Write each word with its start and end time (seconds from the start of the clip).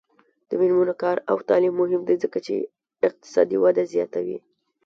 د 0.49 0.51
میرمنو 0.59 0.93
کار 1.03 1.17
او 1.29 1.37
تعلیم 1.49 1.73
مهم 1.81 2.01
دی 2.07 2.15
ځکه 2.23 2.37
چې 2.45 2.55
اقتصادي 3.07 3.57
وده 3.59 3.83
زیاتوي. 3.93 4.37